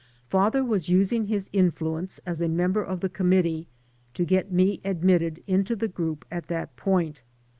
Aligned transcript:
Father 0.29 0.63
was 0.63 0.87
usmg 0.87 1.27
his 1.27 1.47
influence 1.53 2.17
as 2.25 2.41
a 2.41 2.47
member 2.49 2.83
of 2.83 3.01
the 3.01 3.07
committee 3.07 3.67
to 4.15 4.25
get 4.25 4.51
me 4.51 4.81
admitted 4.83 5.43
into 5.45 5.75
the 5.75 5.87
group 5.87 6.25
at 6.31 6.47
that 6.47 6.75
point. 6.75 7.21